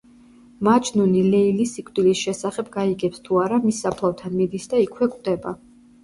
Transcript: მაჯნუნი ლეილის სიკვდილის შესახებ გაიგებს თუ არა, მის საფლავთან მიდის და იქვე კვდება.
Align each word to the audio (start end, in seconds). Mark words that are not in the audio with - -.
მაჯნუნი 0.67 1.19
ლეილის 1.33 1.73
სიკვდილის 1.75 2.23
შესახებ 2.27 2.71
გაიგებს 2.75 3.21
თუ 3.27 3.37
არა, 3.41 3.59
მის 3.65 3.81
საფლავთან 3.85 4.33
მიდის 4.39 4.65
და 4.71 4.81
იქვე 4.85 5.09
კვდება. 5.17 5.53